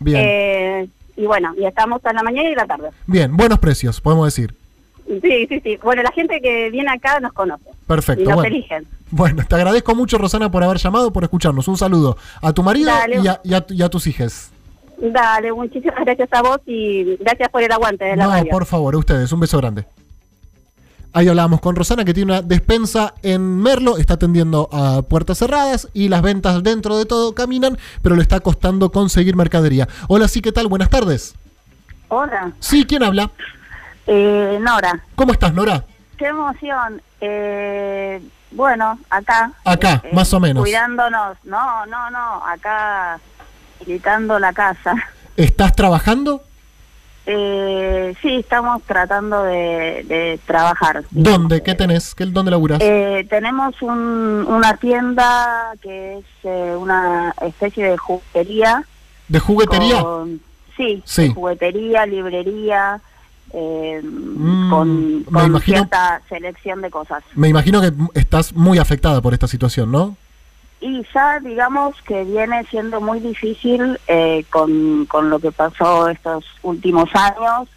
Bien, 0.00 0.20
Eh, 0.22 0.88
y 1.16 1.26
bueno, 1.26 1.54
y 1.58 1.64
estamos 1.64 2.04
a 2.04 2.12
la 2.12 2.22
mañana 2.22 2.48
y 2.48 2.52
a 2.52 2.56
la 2.56 2.66
tarde. 2.66 2.90
bien, 3.06 3.36
buenos 3.36 3.58
precios, 3.58 4.00
podemos 4.00 4.26
decir. 4.26 4.54
Sí, 5.06 5.46
sí, 5.48 5.60
sí. 5.60 5.78
Bueno, 5.82 6.02
la 6.02 6.12
gente 6.12 6.40
que 6.40 6.70
viene 6.70 6.90
acá 6.90 7.20
nos 7.20 7.32
conoce. 7.32 7.64
Perfecto. 7.86 8.22
y 8.22 8.26
nos 8.26 8.34
bueno. 8.36 8.48
eligen. 8.48 8.86
Bueno, 9.14 9.44
te 9.46 9.54
agradezco 9.54 9.94
mucho, 9.94 10.16
Rosana, 10.16 10.50
por 10.50 10.64
haber 10.64 10.78
llamado, 10.78 11.12
por 11.12 11.22
escucharnos. 11.22 11.68
Un 11.68 11.76
saludo 11.76 12.16
a 12.40 12.52
tu 12.54 12.62
marido 12.62 12.90
y 13.22 13.26
a, 13.28 13.40
y 13.44 13.52
a- 13.54 13.66
y 13.68 13.82
a 13.82 13.88
tus 13.90 14.06
hijas. 14.06 14.50
Dale, 14.98 15.52
muchísimas 15.52 16.00
gracias 16.04 16.28
a 16.32 16.40
vos 16.42 16.60
y 16.64 17.16
gracias 17.16 17.50
por 17.50 17.62
el 17.62 17.70
aguante 17.70 18.04
de 18.06 18.16
la 18.16 18.24
No, 18.24 18.30
radio. 18.30 18.50
por 18.50 18.64
favor, 18.64 18.94
a 18.94 18.98
ustedes. 18.98 19.30
Un 19.30 19.40
beso 19.40 19.58
grande. 19.58 19.84
Ahí 21.12 21.28
hablábamos 21.28 21.60
con 21.60 21.76
Rosana, 21.76 22.06
que 22.06 22.14
tiene 22.14 22.32
una 22.32 22.40
despensa 22.40 23.12
en 23.22 23.58
Merlo, 23.60 23.98
está 23.98 24.14
atendiendo 24.14 24.70
a 24.72 25.02
puertas 25.02 25.36
cerradas 25.36 25.88
y 25.92 26.08
las 26.08 26.22
ventas 26.22 26.62
dentro 26.62 26.96
de 26.96 27.04
todo 27.04 27.34
caminan, 27.34 27.76
pero 28.00 28.16
le 28.16 28.22
está 28.22 28.40
costando 28.40 28.90
conseguir 28.90 29.36
mercadería. 29.36 29.86
Hola, 30.08 30.26
sí, 30.26 30.40
¿qué 30.40 30.52
tal? 30.52 30.68
Buenas 30.68 30.88
tardes. 30.88 31.34
Hola, 32.08 32.52
Sí, 32.60 32.86
¿quién 32.86 33.02
habla? 33.02 33.30
eh, 34.06 34.58
Nora. 34.62 35.04
¿Cómo 35.14 35.32
estás, 35.32 35.52
Nora? 35.52 35.84
Qué 36.16 36.26
emoción. 36.28 37.02
Eh, 37.20 38.22
bueno, 38.52 38.98
acá. 39.10 39.52
Acá, 39.64 40.00
eh, 40.04 40.10
más 40.12 40.32
o 40.34 40.40
menos. 40.40 40.62
Cuidándonos. 40.62 41.36
No, 41.44 41.86
no, 41.86 42.10
no. 42.10 42.44
Acá 42.46 43.18
gritando 43.84 44.38
la 44.38 44.52
casa. 44.52 44.94
¿Estás 45.36 45.74
trabajando? 45.74 46.42
Eh, 47.24 48.14
sí, 48.20 48.36
estamos 48.36 48.82
tratando 48.82 49.44
de, 49.44 50.04
de 50.08 50.40
trabajar. 50.44 51.04
¿Dónde? 51.10 51.62
¿Qué 51.62 51.74
tenés? 51.74 52.14
¿Qué, 52.14 52.26
¿Dónde 52.26 52.50
laburás? 52.50 52.80
Eh, 52.82 53.24
tenemos 53.30 53.80
un, 53.80 54.44
una 54.48 54.76
tienda 54.76 55.72
que 55.80 56.18
es 56.18 56.24
eh, 56.42 56.74
una 56.76 57.32
especie 57.40 57.90
de 57.90 57.96
juguetería. 57.96 58.82
¿De 59.28 59.38
juguetería? 59.38 60.02
con- 60.02 60.40
sí, 60.76 61.00
Sí. 61.06 61.28
de 61.28 61.34
juguetería, 61.34 62.06
librería, 62.06 63.00
eh, 63.52 64.00
Mm, 64.02 64.70
con, 64.70 65.22
con 65.24 65.46
imagino- 65.46 65.60
cierta 65.60 66.22
selección 66.28 66.80
de 66.82 66.90
cosas. 66.90 67.22
Me 67.34 67.48
imagino 67.48 67.80
que 67.80 67.92
estás 68.14 68.52
muy 68.54 68.78
afectada 68.78 69.20
por 69.20 69.34
esta 69.34 69.46
situación, 69.46 69.90
¿no? 69.92 70.16
Y 70.80 71.04
ya 71.14 71.38
digamos 71.38 71.94
que 72.02 72.24
viene 72.24 72.64
siendo 72.64 73.00
muy 73.00 73.20
difícil 73.20 74.00
eh, 74.08 74.44
con, 74.50 75.06
con 75.06 75.30
lo 75.30 75.38
que 75.38 75.52
pasó 75.52 76.08
estos 76.08 76.44
últimos 76.62 77.08
años, 77.14 77.68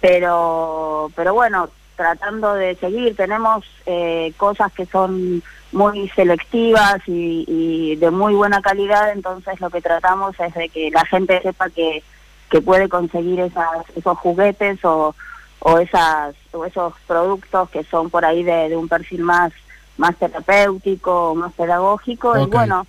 pero, 0.00 1.10
pero 1.14 1.34
bueno, 1.34 1.68
tratando 1.96 2.54
de 2.54 2.76
seguir, 2.76 3.16
tenemos 3.16 3.64
eh, 3.86 4.32
cosas 4.36 4.72
que 4.72 4.86
son 4.86 5.42
muy 5.72 6.08
selectivas 6.10 7.00
y, 7.06 7.44
y 7.46 7.96
de 7.96 8.10
muy 8.10 8.34
buena 8.34 8.62
calidad, 8.62 9.10
entonces 9.12 9.60
lo 9.60 9.68
que 9.68 9.82
tratamos 9.82 10.38
es 10.40 10.54
de 10.54 10.68
que 10.68 10.90
la 10.90 11.04
gente 11.04 11.40
sepa 11.42 11.68
que, 11.68 12.02
que 12.50 12.60
puede 12.60 12.88
conseguir 12.88 13.40
esas, 13.40 13.88
esos 13.96 14.18
juguetes 14.18 14.84
o, 14.84 15.14
o, 15.60 15.78
esas, 15.78 16.34
o 16.52 16.64
esos 16.64 16.94
productos 17.06 17.70
que 17.70 17.84
son 17.84 18.10
por 18.10 18.24
ahí 18.24 18.42
de, 18.42 18.68
de 18.68 18.76
un 18.76 18.88
perfil 18.88 19.22
más 19.22 19.52
más 19.96 20.14
terapéutico, 20.16 21.34
más 21.34 21.52
pedagógico, 21.54 22.38
y 22.38 22.46
bueno, 22.46 22.86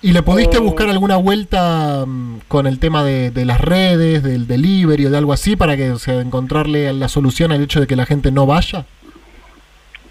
¿Y 0.00 0.12
le 0.12 0.22
pudiste 0.22 0.58
Eh, 0.58 0.60
buscar 0.60 0.88
alguna 0.88 1.16
vuelta 1.16 2.04
mm, 2.06 2.42
con 2.46 2.66
el 2.68 2.78
tema 2.78 3.02
de, 3.02 3.32
de 3.32 3.44
las 3.44 3.60
redes, 3.60 4.22
del 4.22 4.46
delivery 4.46 5.06
o 5.06 5.10
de 5.10 5.18
algo 5.18 5.32
así 5.32 5.56
para 5.56 5.76
que 5.76 5.90
o 5.90 5.98
sea, 5.98 6.20
encontrarle 6.20 6.92
la 6.92 7.08
solución 7.08 7.50
al 7.50 7.62
hecho 7.62 7.80
de 7.80 7.88
que 7.88 7.96
la 7.96 8.06
gente 8.06 8.30
no 8.30 8.46
vaya? 8.46 8.86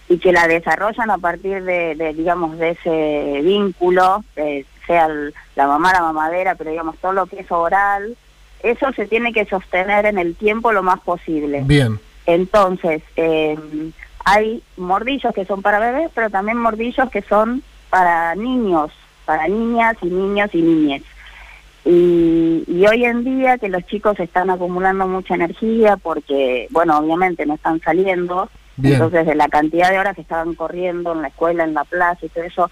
y 0.10 0.18
que 0.20 0.34
la 0.34 0.48
desarrollan 0.48 1.10
a 1.12 1.18
partir 1.18 1.64
de, 1.64 1.96
de, 1.96 2.14
digamos, 2.14 2.58
de 2.58 2.72
ese 2.72 3.42
vínculo, 3.44 4.24
eh, 4.36 4.66
sea 4.86 5.06
el- 5.06 5.34
la 5.56 5.68
mamá, 5.68 5.94
la 5.94 6.02
mamadera, 6.02 6.56
pero 6.56 6.72
digamos, 6.72 6.98
todo 6.98 7.14
lo 7.14 7.26
que 7.28 7.40
es 7.40 7.52
oral, 7.52 8.18
eso 8.64 8.92
se 8.94 9.08
tiene 9.08 9.34
que 9.34 9.46
sostener 9.46 10.06
en 10.06 10.18
el 10.18 10.36
tiempo 10.36 10.72
lo 10.72 10.84
más 10.84 11.00
posible. 11.02 11.62
Bien. 11.66 12.00
Entonces, 12.26 13.02
eh, 13.16 13.58
hay 14.26 14.62
mordillos 14.78 15.34
que 15.34 15.46
son 15.46 15.62
para 15.62 15.80
bebés, 15.80 16.10
pero 16.14 16.30
también 16.30 16.58
mordillos 16.58 17.10
que 17.10 17.22
son 17.22 17.64
para 17.90 18.36
niños, 18.36 18.92
para 19.26 19.48
niñas 19.48 19.98
y 20.02 20.08
niños 20.08 20.50
y 20.54 20.62
niñas. 20.62 21.02
Y, 21.84 22.64
y 22.68 22.86
hoy 22.86 23.06
en 23.06 23.24
día 23.24 23.58
que 23.58 23.70
los 23.70 23.86
chicos 23.88 24.20
están 24.20 24.52
acumulando 24.52 25.08
mucha 25.08 25.34
energía 25.34 25.98
porque, 25.98 26.68
bueno, 26.70 26.98
obviamente 27.00 27.46
no 27.46 27.56
están 27.56 27.82
saliendo, 27.82 28.50
Bien. 28.78 28.96
entonces 28.96 29.26
de 29.26 29.36
la 29.36 29.48
cantidad 29.48 29.90
de 29.90 30.00
horas 30.00 30.16
que 30.16 30.22
estaban 30.22 30.54
corriendo 30.54 31.14
en 31.14 31.24
la 31.24 31.30
escuela, 31.30 31.64
en 31.64 31.74
la 31.74 31.84
plaza 31.84 32.26
y 32.26 32.30
todo 32.30 32.44
eso, 32.44 32.72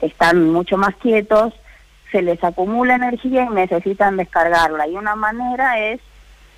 están 0.00 0.50
mucho 0.50 0.78
más 0.78 0.94
quietos, 0.96 1.52
se 2.10 2.22
les 2.22 2.42
acumula 2.42 2.94
energía 2.94 3.44
y 3.44 3.54
necesitan 3.54 4.16
descargarla. 4.16 4.86
Y 4.88 4.96
una 4.96 5.16
manera 5.16 5.78
es 5.78 6.00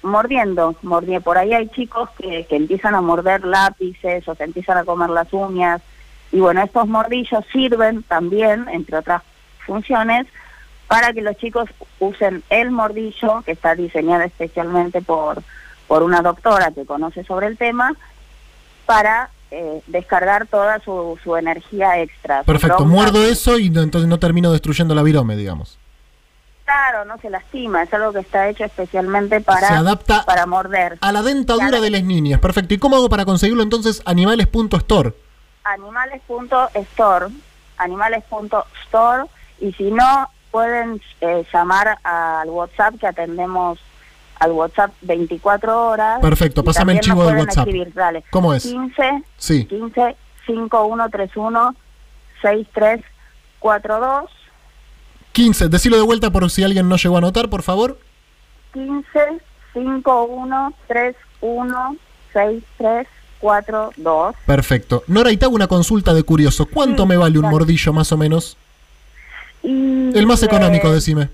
mordiendo, 0.02 0.74
mordiendo. 0.82 1.22
Por 1.22 1.38
ahí 1.38 1.52
hay 1.54 1.68
chicos 1.68 2.10
que, 2.18 2.46
que 2.46 2.56
empiezan 2.56 2.94
a 2.94 3.00
morder 3.00 3.44
lápices 3.44 4.26
o 4.28 4.34
se 4.34 4.44
empiezan 4.44 4.78
a 4.78 4.84
comer 4.84 5.10
las 5.10 5.32
uñas. 5.32 5.82
Y 6.32 6.40
bueno, 6.40 6.62
estos 6.62 6.88
mordillos 6.88 7.44
sirven 7.52 8.02
también, 8.04 8.66
entre 8.68 8.96
otras 8.96 9.22
funciones, 9.66 10.26
para 10.88 11.12
que 11.12 11.22
los 11.22 11.36
chicos 11.36 11.68
usen 12.00 12.42
el 12.50 12.70
mordillo, 12.70 13.42
que 13.42 13.52
está 13.52 13.74
diseñado 13.74 14.22
especialmente 14.24 15.00
por, 15.02 15.42
por 15.86 16.02
una 16.02 16.20
doctora 16.20 16.70
que 16.70 16.86
conoce 16.86 17.24
sobre 17.24 17.46
el 17.46 17.56
tema, 17.56 17.94
para 18.86 19.30
eh, 19.52 19.82
descargar 19.86 20.46
toda 20.46 20.80
su, 20.80 21.18
su 21.22 21.36
energía 21.36 22.00
extra. 22.00 22.42
Perfecto. 22.42 22.78
bronca. 22.78 22.92
Muerdo 22.94 23.22
eso 23.24 23.58
y 23.58 23.70
no- 23.70 23.82
entonces 23.82 24.08
no 24.08 24.18
termino 24.18 24.50
destruyendo 24.50 24.94
la 24.94 25.02
virome, 25.02 25.36
digamos. 25.36 25.78
Claro, 26.64 27.04
no 27.04 27.18
se 27.18 27.28
lastima, 27.28 27.82
es 27.82 27.92
algo 27.92 28.12
que 28.12 28.20
está 28.20 28.48
hecho 28.48 28.64
especialmente 28.64 29.40
para, 29.40 29.68
Se 29.68 29.74
adapta 29.74 30.24
para 30.24 30.46
morder. 30.46 30.96
A 31.02 31.12
la 31.12 31.22
dentadura 31.22 31.68
Claro. 31.68 31.82
de 31.82 31.90
las 31.90 32.02
niñas. 32.04 32.40
Perfecto. 32.40 32.72
¿Y 32.74 32.78
cómo 32.78 32.96
hago 32.96 33.08
para 33.10 33.24
conseguirlo 33.24 33.62
entonces? 33.62 34.00
Animales.store. 34.06 35.12
Animales.store, 35.64 37.26
animales.store, 37.78 39.24
y 39.60 39.72
si 39.74 39.90
no, 39.90 40.28
pueden 40.50 41.00
eh, 41.20 41.44
llamar 41.52 41.98
al 42.04 42.48
WhatsApp 42.50 42.94
que 42.98 43.06
atendemos 43.06 43.78
al 44.42 44.52
WhatsApp 44.52 44.92
24 45.02 45.88
horas. 45.88 46.20
Perfecto, 46.20 46.64
pásame 46.64 46.94
el 46.94 47.00
chivo 47.00 47.24
del 47.24 47.36
WhatsApp. 47.38 47.68
escribir, 47.68 47.92
dale. 47.94 48.24
¿Cómo 48.30 48.52
es? 48.54 48.64
15 48.64 49.22
Sí. 49.36 49.64
15 49.66 50.16
5131 50.46 51.74
6342 52.42 54.30
15. 55.32 55.68
Decilo 55.68 55.96
de 55.96 56.02
vuelta 56.02 56.30
por 56.30 56.50
si 56.50 56.64
alguien 56.64 56.88
no 56.88 56.96
llegó 56.96 57.14
a 57.14 57.18
anotar, 57.18 57.48
por 57.48 57.62
favor. 57.62 57.98
15 58.74 59.40
5131 59.72 61.96
6342 62.32 64.34
Perfecto. 64.46 65.04
Nora, 65.06 65.30
y 65.30 65.36
te 65.36 65.44
hago 65.44 65.54
una 65.54 65.68
consulta 65.68 66.12
de 66.14 66.22
curioso. 66.24 66.66
¿Cuánto 66.66 67.04
Sí, 67.04 67.08
me 67.08 67.16
vale 67.16 67.38
un 67.38 67.48
mordillo 67.48 67.92
más 67.92 68.10
o 68.12 68.16
menos? 68.16 68.56
y 69.62 70.10
El 70.18 70.26
más 70.26 70.42
económico, 70.42 70.90
decime. 70.92 71.28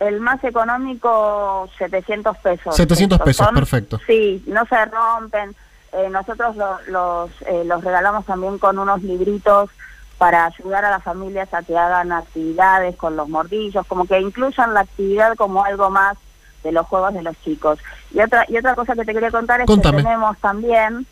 El 0.00 0.20
más 0.20 0.42
económico, 0.44 1.68
700 1.78 2.36
pesos. 2.38 2.76
700 2.76 3.16
Estos 3.16 3.26
pesos, 3.26 3.46
son- 3.46 3.54
perfecto. 3.54 3.98
Sí, 4.06 4.42
no 4.46 4.64
se 4.66 4.84
rompen. 4.86 5.54
Eh, 5.92 6.08
nosotros 6.10 6.54
lo- 6.56 6.78
los, 6.88 7.30
eh, 7.46 7.64
los 7.64 7.82
regalamos 7.82 8.24
también 8.26 8.58
con 8.58 8.78
unos 8.78 9.02
libritos 9.02 9.70
para 10.18 10.46
ayudar 10.46 10.84
a 10.84 10.90
las 10.90 11.02
familias 11.02 11.52
a 11.54 11.62
que 11.62 11.76
hagan 11.78 12.12
actividades 12.12 12.96
con 12.96 13.16
los 13.16 13.28
mordillos, 13.28 13.86
como 13.86 14.04
que 14.06 14.20
incluyan 14.20 14.74
la 14.74 14.80
actividad 14.80 15.34
como 15.36 15.64
algo 15.64 15.90
más 15.90 16.16
de 16.62 16.72
los 16.72 16.86
juegos 16.86 17.14
de 17.14 17.22
los 17.22 17.40
chicos. 17.42 17.78
Y 18.12 18.20
otra 18.20 18.44
y 18.48 18.56
otra 18.58 18.74
cosa 18.74 18.94
que 18.94 19.04
te 19.04 19.14
quería 19.14 19.30
contar 19.30 19.60
es 19.60 19.66
Contame. 19.66 19.98
que 19.98 20.02
tenemos 20.02 20.36
también, 20.38 21.06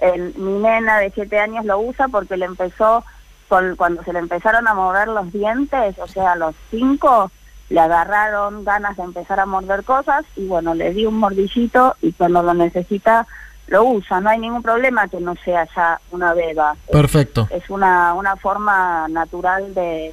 el, 0.00 0.34
mi 0.36 0.52
nena 0.60 0.98
de 0.98 1.10
7 1.10 1.38
años 1.40 1.64
lo 1.64 1.78
usa 1.80 2.08
porque 2.08 2.36
le 2.36 2.46
empezó, 2.46 3.04
con, 3.48 3.76
cuando 3.76 4.02
se 4.04 4.12
le 4.12 4.20
empezaron 4.20 4.66
a 4.66 4.74
mover 4.74 5.08
los 5.08 5.30
dientes, 5.32 5.98
o 5.98 6.06
sea, 6.06 6.32
a 6.32 6.36
los 6.36 6.54
5, 6.70 7.30
le 7.72 7.80
agarraron 7.80 8.64
ganas 8.64 8.96
de 8.98 9.02
empezar 9.02 9.40
a 9.40 9.46
morder 9.46 9.82
cosas 9.84 10.24
y 10.36 10.46
bueno, 10.46 10.74
le 10.74 10.92
di 10.92 11.06
un 11.06 11.18
mordillito 11.18 11.96
y 12.02 12.12
cuando 12.12 12.42
lo 12.42 12.52
necesita 12.54 13.26
lo 13.68 13.84
usa. 13.84 14.20
No 14.20 14.28
hay 14.28 14.38
ningún 14.38 14.62
problema 14.62 15.08
que 15.08 15.18
no 15.20 15.34
sea 15.44 15.66
ya 15.74 15.98
una 16.10 16.34
beba. 16.34 16.76
Perfecto. 16.90 17.48
Es 17.50 17.70
una, 17.70 18.12
una 18.12 18.36
forma 18.36 19.06
natural 19.08 19.72
de, 19.72 20.12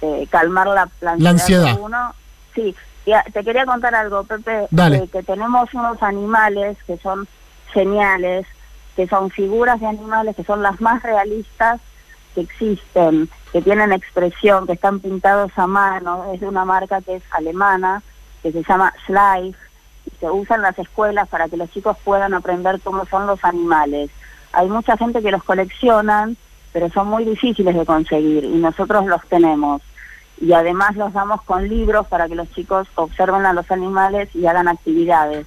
de 0.00 0.26
calmar 0.30 0.66
la, 0.66 0.88
la 1.00 1.14
La 1.16 1.30
ansiedad. 1.30 1.76
de 1.76 1.80
uno. 1.80 2.12
Sí, 2.54 2.74
y 3.06 3.12
a- 3.12 3.22
te 3.32 3.44
quería 3.44 3.66
contar 3.66 3.94
algo, 3.94 4.24
Pepe, 4.24 4.64
eh, 4.64 5.08
que 5.12 5.22
tenemos 5.22 5.72
unos 5.74 6.02
animales 6.02 6.76
que 6.86 6.96
son 6.96 7.28
geniales, 7.72 8.46
que 8.96 9.06
son 9.06 9.30
figuras 9.30 9.78
de 9.80 9.86
animales 9.86 10.34
que 10.34 10.42
son 10.44 10.62
las 10.62 10.80
más 10.80 11.02
realistas 11.04 11.80
que 12.34 12.42
existen, 12.42 13.28
que 13.52 13.62
tienen 13.62 13.92
expresión, 13.92 14.66
que 14.66 14.72
están 14.72 15.00
pintados 15.00 15.52
a 15.56 15.66
mano, 15.66 16.32
es 16.32 16.40
de 16.40 16.48
una 16.48 16.64
marca 16.64 17.00
que 17.00 17.16
es 17.16 17.22
alemana, 17.30 18.02
que 18.42 18.52
se 18.52 18.62
llama 18.62 18.92
Schleif, 19.06 19.56
y 20.06 20.10
se 20.20 20.30
usa 20.30 20.56
en 20.56 20.62
las 20.62 20.78
escuelas 20.78 21.28
para 21.28 21.48
que 21.48 21.56
los 21.56 21.70
chicos 21.70 21.96
puedan 22.04 22.34
aprender 22.34 22.80
cómo 22.82 23.06
son 23.06 23.26
los 23.26 23.42
animales. 23.44 24.10
Hay 24.52 24.68
mucha 24.68 24.96
gente 24.96 25.22
que 25.22 25.30
los 25.30 25.42
coleccionan, 25.42 26.36
pero 26.72 26.90
son 26.90 27.08
muy 27.08 27.24
difíciles 27.24 27.74
de 27.74 27.86
conseguir 27.86 28.44
y 28.44 28.56
nosotros 28.56 29.06
los 29.06 29.22
tenemos. 29.28 29.80
Y 30.40 30.52
además 30.52 30.96
los 30.96 31.12
damos 31.12 31.42
con 31.42 31.68
libros 31.68 32.06
para 32.08 32.28
que 32.28 32.34
los 32.34 32.50
chicos 32.52 32.88
observen 32.96 33.46
a 33.46 33.52
los 33.52 33.70
animales 33.70 34.28
y 34.34 34.46
hagan 34.46 34.68
actividades. 34.68 35.46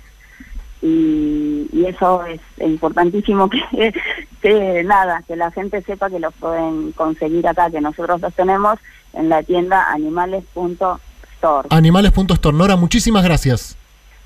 Y, 0.81 1.67
y 1.73 1.85
eso 1.85 2.23
es 2.25 2.39
importantísimo 2.59 3.49
que, 3.71 3.93
que 4.41 4.83
nada, 4.83 5.23
que 5.27 5.35
la 5.35 5.51
gente 5.51 5.81
sepa 5.81 6.09
que 6.09 6.19
los 6.19 6.33
pueden 6.35 6.91
conseguir 6.91 7.47
acá, 7.47 7.69
que 7.71 7.81
nosotros 7.81 8.21
los 8.21 8.33
tenemos 8.33 8.77
en 9.13 9.29
la 9.29 9.41
tienda 9.43 9.91
animales.store. 9.91 11.67
Animales.store. 11.71 12.57
Nora, 12.57 12.75
muchísimas 12.75 13.23
gracias. 13.23 13.75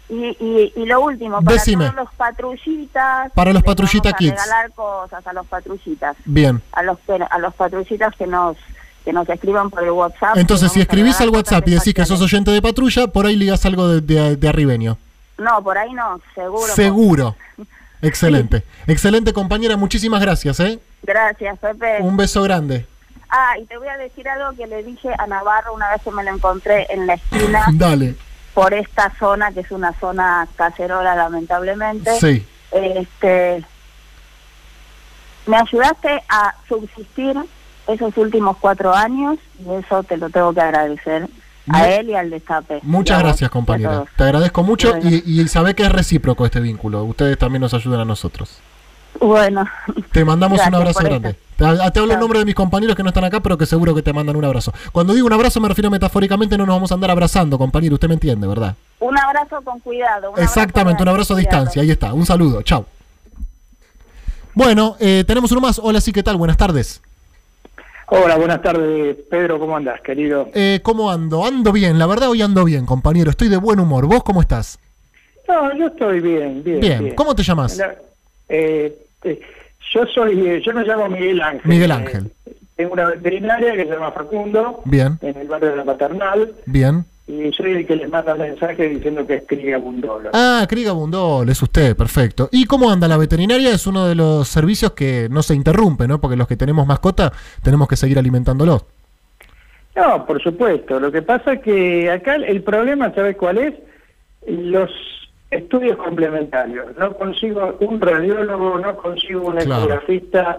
Y, 0.09 0.35
y, 0.41 0.73
y 0.75 0.85
lo 0.87 0.99
último, 1.01 1.41
para 1.41 1.55
Decime. 1.55 1.85
todos 1.85 1.95
los 1.95 2.13
patrullitas, 2.15 3.31
Para 3.31 3.53
los 3.53 3.61
les 3.61 3.65
patrullita 3.65 4.09
vamos 4.09 4.13
a 4.15 4.17
kids. 4.17 4.31
regalar 4.31 4.71
cosas 4.71 5.25
a 5.25 5.31
los 5.33 5.47
patrullitas, 5.47 6.17
Bien. 6.25 6.61
a 6.73 6.83
los 6.83 6.97
a 7.29 7.39
los 7.39 7.53
patrullitas 7.55 8.13
que 8.17 8.27
nos 8.27 8.57
que 9.05 9.13
nos 9.13 9.27
escriban 9.29 9.69
por 9.69 9.83
el 9.83 9.91
WhatsApp. 9.91 10.37
Entonces, 10.37 10.71
si 10.73 10.81
escribís 10.81 11.19
al 11.21 11.29
WhatsApp 11.29 11.65
y 11.67 11.71
decís 11.71 11.93
que 11.93 12.05
sos 12.05 12.21
oyente 12.21 12.51
de 12.51 12.61
patrulla, 12.61 13.07
por 13.07 13.25
ahí 13.25 13.35
ligas 13.37 13.65
algo 13.65 13.87
de, 13.87 14.01
de, 14.01 14.35
de 14.35 14.49
arribeño. 14.49 14.97
No, 15.41 15.63
por 15.63 15.77
ahí 15.77 15.91
no, 15.93 16.21
seguro. 16.35 16.73
Seguro. 16.73 17.35
Excelente. 18.01 18.63
Excelente, 18.87 19.33
compañera. 19.33 19.77
Muchísimas 19.77 20.21
gracias, 20.21 20.59
¿eh? 20.59 20.79
Gracias, 21.03 21.57
Pepe. 21.59 21.97
Un 22.01 22.17
beso 22.17 22.41
grande. 22.43 22.85
Ah, 23.29 23.57
y 23.59 23.65
te 23.65 23.77
voy 23.77 23.87
a 23.87 23.97
decir 23.97 24.27
algo 24.27 24.55
que 24.55 24.67
le 24.67 24.83
dije 24.83 25.09
a 25.17 25.25
Navarro 25.25 25.73
una 25.73 25.89
vez 25.91 26.01
que 26.01 26.11
me 26.11 26.23
lo 26.23 26.31
encontré 26.31 26.85
en 26.89 27.07
la 27.07 27.13
esquina 27.13 27.65
Dale. 27.73 28.15
por 28.53 28.73
esta 28.73 29.11
zona, 29.17 29.51
que 29.51 29.61
es 29.61 29.71
una 29.71 29.93
zona 29.99 30.47
cacerola, 30.55 31.15
lamentablemente. 31.15 32.11
Sí. 32.19 32.45
Este, 32.71 33.63
me 35.45 35.57
ayudaste 35.57 36.23
a 36.29 36.55
subsistir 36.67 37.37
esos 37.87 38.15
últimos 38.17 38.57
cuatro 38.57 38.93
años 38.93 39.37
y 39.59 39.73
eso 39.73 40.03
te 40.03 40.17
lo 40.17 40.29
tengo 40.29 40.53
que 40.53 40.61
agradecer 40.61 41.27
a 41.69 41.89
él 41.89 42.09
y 42.09 42.15
al 42.15 42.29
destape. 42.29 42.79
Muchas 42.83 43.19
gracias, 43.19 43.49
compañera. 43.49 44.05
Te 44.17 44.23
agradezco 44.23 44.63
mucho 44.63 44.91
Bueno. 44.95 45.09
y, 45.09 45.41
y 45.41 45.47
sabé 45.47 45.75
que 45.75 45.83
es 45.83 45.91
recíproco 45.91 46.45
este 46.45 46.59
vínculo. 46.59 47.03
Ustedes 47.03 47.37
también 47.37 47.61
nos 47.61 47.73
ayudan 47.73 47.99
a 48.01 48.05
nosotros. 48.05 48.57
Bueno, 49.19 49.67
Te 50.13 50.23
mandamos 50.23 50.59
un 50.65 50.73
abrazo 50.73 50.99
grande. 51.03 51.33
Te, 51.57 51.65
te 51.91 51.99
hablo 51.99 52.13
en 52.13 52.19
nombre 52.19 52.39
de 52.39 52.45
mis 52.45 52.55
compañeros 52.55 52.95
que 52.95 53.03
no 53.03 53.09
están 53.09 53.25
acá, 53.25 53.41
pero 53.41 53.57
que 53.57 53.65
seguro 53.65 53.93
que 53.93 54.01
te 54.01 54.13
mandan 54.13 54.35
un 54.37 54.45
abrazo. 54.45 54.73
Cuando 54.93 55.13
digo 55.13 55.27
un 55.27 55.33
abrazo 55.33 55.59
me 55.59 55.67
refiero 55.67 55.91
metafóricamente, 55.91 56.57
no 56.57 56.65
nos 56.65 56.75
vamos 56.75 56.91
a 56.91 56.95
andar 56.95 57.11
abrazando, 57.11 57.57
compañero. 57.57 57.95
Usted 57.95 58.07
me 58.07 58.13
entiende, 58.15 58.47
¿verdad? 58.47 58.75
un 58.99 59.17
abrazo 59.17 59.59
con 59.63 59.79
cuidado. 59.81 60.29
un 60.29 60.35
abrazo 60.35 60.41
Exactamente, 60.43 61.03
un 61.03 61.09
abrazo 61.09 61.33
a 61.33 61.35
cuidado. 61.37 61.57
distancia. 61.57 61.81
Ahí 61.81 61.91
está. 61.91 62.13
Un 62.13 62.25
saludo. 62.25 62.61
Chao. 62.61 62.85
Bueno, 64.53 64.95
eh, 64.99 65.23
tenemos 65.27 65.51
uno 65.51 65.61
más. 65.61 65.79
Hola, 65.83 66.01
sí, 66.01 66.11
¿qué 66.13 66.23
tal? 66.23 66.37
Buenas 66.37 66.57
tardes. 66.57 67.01
Hola, 68.13 68.35
buenas 68.35 68.61
tardes, 68.61 69.15
Pedro, 69.29 69.57
¿cómo 69.57 69.77
andás, 69.77 70.01
querido? 70.01 70.49
Eh, 70.53 70.81
¿Cómo 70.83 71.09
ando? 71.09 71.45
Ando 71.45 71.71
bien, 71.71 71.97
la 71.97 72.05
verdad 72.07 72.29
hoy 72.29 72.41
ando 72.41 72.65
bien, 72.65 72.85
compañero. 72.85 73.29
Estoy 73.29 73.47
de 73.47 73.55
buen 73.55 73.79
humor. 73.79 74.05
¿Vos 74.05 74.21
cómo 74.23 74.41
estás? 74.41 74.77
No, 75.47 75.73
yo 75.77 75.87
estoy 75.87 76.19
bien, 76.19 76.61
bien. 76.61 76.81
Bien. 76.81 77.15
¿Cómo 77.15 77.33
te 77.33 77.41
llamas? 77.43 77.77
La- 77.77 77.95
eh, 78.49 78.93
eh, 79.23 79.39
yo 79.93 80.05
soy, 80.07 80.45
eh, 80.45 80.61
yo 80.61 80.73
me 80.73 80.83
llamo 80.83 81.07
Miguel 81.07 81.41
Ángel. 81.41 81.61
Miguel 81.71 81.91
Eh, 81.91 81.93
Ángel. 81.93 82.31
tengo 82.75 82.91
una 82.93 83.05
veterinaria 83.07 83.71
que 83.77 83.85
se 83.85 83.91
llama 83.93 84.11
Facundo, 84.11 84.81
Bien, 84.83 85.17
en 85.21 85.37
el 85.37 85.47
barrio 85.47 85.69
de 85.69 85.75
la 85.77 85.85
Paternal, 85.85 86.51
bien. 86.65 87.05
Y 87.31 87.51
soy 87.53 87.71
el 87.71 87.87
que 87.87 87.95
les 87.95 88.09
manda 88.09 88.35
mensaje 88.35 88.89
diciendo 88.89 89.25
que 89.25 89.35
es 89.35 89.43
Criga 89.47 89.77
Bundolo. 89.77 90.29
Ah, 90.33 90.65
Kriga 90.67 90.91
Bundol, 90.91 91.47
es 91.49 91.61
usted, 91.61 91.95
perfecto. 91.95 92.49
¿Y 92.51 92.65
cómo 92.65 92.91
anda 92.91 93.07
la 93.07 93.17
veterinaria? 93.17 93.71
Es 93.71 93.87
uno 93.87 94.05
de 94.07 94.15
los 94.15 94.47
servicios 94.47 94.91
que 94.91 95.27
no 95.31 95.41
se 95.43 95.55
interrumpe, 95.55 96.07
¿no? 96.07 96.19
Porque 96.19 96.35
los 96.35 96.47
que 96.47 96.55
tenemos 96.57 96.85
mascota 96.85 97.31
tenemos 97.63 97.87
que 97.87 97.95
seguir 97.95 98.19
alimentándolos. 98.19 98.85
No, 99.95 100.25
por 100.25 100.41
supuesto. 100.41 100.99
Lo 100.99 101.11
que 101.11 101.21
pasa 101.21 101.53
es 101.53 101.61
que 101.61 102.09
acá 102.09 102.35
el 102.35 102.61
problema, 102.63 103.13
¿sabes 103.13 103.35
cuál 103.37 103.57
es? 103.57 103.73
Los 104.47 104.89
estudios 105.49 105.97
complementarios. 105.97 106.95
No 106.97 107.13
consigo 107.13 107.75
un 107.81 107.99
radiólogo, 107.99 108.79
no 108.79 108.95
consigo 108.97 109.47
un 109.47 109.57
Claro. 109.57 109.83
ecografista. 109.83 110.57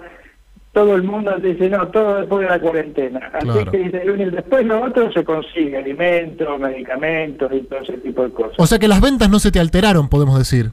Todo 0.72 0.94
el 0.94 1.02
mundo 1.02 1.32
dice, 1.42 1.68
no, 1.68 1.86
todo 1.88 2.16
después 2.20 2.42
de 2.44 2.48
la 2.48 2.58
cuarentena. 2.60 3.30
Así 3.34 3.46
Claro. 3.46 3.70
que 3.70 3.78
dice, 3.78 4.02
y 4.06 4.24
después 4.30 4.64
lo 4.64 4.82
otro 4.84 5.12
se 5.12 5.22
consigue, 5.22 5.76
alimentos, 5.76 6.58
medicamentos 6.58 7.52
y 7.52 7.60
todo 7.60 7.80
ese 7.80 7.92
tipo 7.98 8.22
de 8.24 8.30
cosas. 8.30 8.54
O 8.58 8.66
sea 8.66 8.78
que 8.78 8.88
las 8.88 9.00
ventas 9.02 9.28
no 9.28 9.38
se 9.38 9.50
te 9.50 9.60
alteraron, 9.60 10.08
podemos 10.08 10.38
decir. 10.38 10.70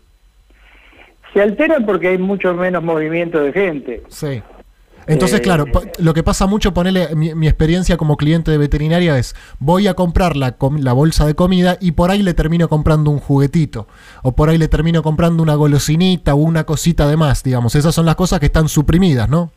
se 1.34 1.41
alteran 1.41 1.86
porque 1.86 2.08
hay 2.08 2.18
mucho 2.18 2.53
menos 2.56 2.82
movimiento 2.84 3.39
de 3.39 3.53
gente. 3.53 4.03
Sí. 4.08 4.41
Entonces, 5.06 5.39
Eh, 5.39 5.44
claro, 5.44 5.65
pa- 5.72 5.82
lo 6.00 6.13
que 6.13 6.24
pasa 6.24 6.46
mucho, 6.48 6.74
ponele, 6.74 7.15
mi, 7.15 7.34
mi 7.36 7.48
experiencia 7.48 7.98
como 7.98 8.15
cliente 8.18 8.50
de 8.51 8.58
veterinaria 8.58 9.18
es, 9.18 9.36
voy 9.60 9.88
a 9.88 9.94
comprar 9.96 10.36
la, 10.36 10.56
la 10.79 10.94
bolsa 10.94 11.25
de 11.27 11.34
comida 11.36 11.77
y 11.82 11.91
por 11.94 12.10
ahí 12.12 12.22
le 12.24 12.34
termino 12.34 12.68
comprando 12.68 13.10
un 13.12 13.20
juguetito, 13.20 13.88
o 14.24 14.32
por 14.34 14.50
ahí 14.50 14.58
le 14.58 14.68
termino 14.68 15.01
comprando 15.03 15.41
una 15.44 15.56
golosinita 15.56 16.34
o 16.36 16.38
una 16.38 16.63
cosita 16.63 17.08
de 17.08 17.18
más, 17.18 17.44
digamos. 17.44 17.75
Esas 17.75 17.94
son 17.96 18.06
las 18.06 18.15
cosas 18.15 18.39
que 18.39 18.46
están 18.48 18.68
suprimidas, 18.70 19.27
¿no? 19.29 19.51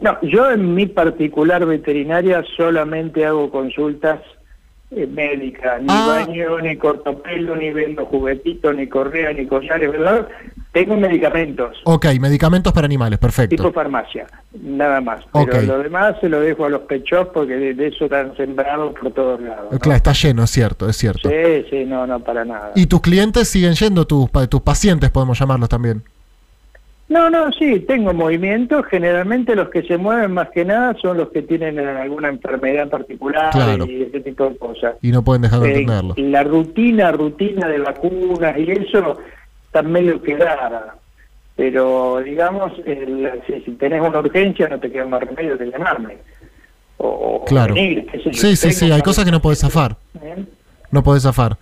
No, 0.00 0.18
yo 0.22 0.50
en 0.50 0.74
mi 0.74 0.86
particular 0.86 1.64
veterinaria 1.64 2.44
solamente 2.56 3.24
hago 3.24 3.50
consultas 3.50 4.20
eh, 4.92 5.04
médicas, 5.06 5.80
ni 5.82 5.88
Ah. 5.90 6.06
baño, 6.06 6.60
ni 6.60 6.76
cortopelo, 6.76 7.56
ni 7.56 7.72
vendo 7.72 8.06
juguetitos, 8.06 8.72
ni 8.76 8.86
correa, 8.86 9.32
ni 9.32 9.44
collares, 9.46 9.90
¿verdad? 9.90 10.28
Tengo 10.70 10.96
medicamentos, 10.96 11.76
Ok, 11.84 12.06
medicamentos 12.20 12.72
para 12.72 12.84
animales, 12.84 13.18
perfecto. 13.18 13.56
tipo 13.56 13.72
farmacia, 13.72 14.26
nada 14.62 15.00
más. 15.00 15.24
Pero 15.32 15.44
Ok. 15.58 15.62
lo 15.66 15.78
demás 15.80 16.14
se 16.20 16.28
lo 16.28 16.38
dejo 16.40 16.66
a 16.66 16.68
los 16.68 16.82
pechos 16.82 17.26
porque 17.34 17.56
de, 17.56 17.74
de 17.74 17.88
eso 17.88 18.04
están 18.04 18.36
sembrados 18.36 18.94
por 19.00 19.10
todos 19.12 19.40
lados. 19.40 19.72
¿no? 19.72 19.78
Claro, 19.80 19.96
está 19.96 20.12
lleno, 20.12 20.44
es 20.44 20.50
cierto, 20.50 20.88
es 20.88 20.96
cierto. 20.96 21.30
Sí, 21.30 21.66
sí, 21.68 21.84
no, 21.84 22.06
no, 22.06 22.20
para 22.20 22.44
nada. 22.44 22.70
Y 22.76 22.86
tus 22.86 23.00
clientes 23.00 23.48
siguen 23.48 23.72
yendo, 23.72 24.06
tus, 24.06 24.30
tus 24.48 24.60
pacientes 24.60 25.10
podemos 25.10 25.36
llamarlos 25.40 25.68
también. 25.68 26.04
No, 27.08 27.30
no, 27.30 27.52
sí, 27.52 27.78
tengo 27.80 28.12
movimientos. 28.12 28.84
Generalmente 28.86 29.54
los 29.54 29.68
que 29.68 29.82
se 29.84 29.96
mueven 29.96 30.32
más 30.32 30.50
que 30.50 30.64
nada 30.64 30.94
son 31.00 31.18
los 31.18 31.28
que 31.30 31.42
tienen 31.42 31.78
eh, 31.78 31.86
alguna 31.88 32.28
enfermedad 32.28 32.88
particular 32.88 33.50
Claro. 33.52 33.86
y 33.86 34.02
ese 34.02 34.20
tipo 34.20 34.48
de 34.50 34.56
cosas. 34.56 34.96
Y 35.02 35.12
no 35.12 35.22
pueden 35.22 35.42
dejar 35.42 35.60
de 35.60 35.68
Eh, 35.68 35.70
entenderlo. 35.82 36.14
la 36.16 36.42
rutina, 36.42 37.12
rutina 37.12 37.68
de 37.68 37.78
vacunas 37.78 38.58
y 38.58 38.70
eso 38.72 39.18
está 39.66 39.82
medio 39.82 40.20
quedada. 40.20 40.96
Pero, 41.54 42.20
digamos, 42.24 42.72
el- 42.84 43.30
si, 43.46 43.60
si 43.62 43.70
tenés 43.72 44.00
una 44.02 44.18
urgencia 44.18 44.68
no 44.68 44.78
te 44.80 44.90
queda 44.90 45.06
más 45.06 45.22
remedio 45.22 45.56
que 45.56 45.66
llamarme. 45.70 46.18
O, 46.98 47.08
o 47.08 47.44
Claro. 47.44 47.74
venir. 47.74 48.06
Sí, 48.32 48.56
sí, 48.56 48.72
sí, 48.72 48.90
hay 48.90 49.02
cosas 49.02 49.24
que 49.24 49.30
no 49.30 49.40
podés 49.40 49.60
zafar. 49.60 49.96
¿Eh? 50.22 50.44
No 50.90 51.02
podés 51.02 51.22
zafar. 51.22 51.56